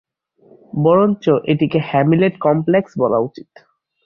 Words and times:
বরঞ্চ 0.83 1.23
এটিকে 1.51 1.79
'Hamlet 1.81 2.33
complex' 2.39 2.99
বলা 2.99 3.17
উচিত। 3.19 3.49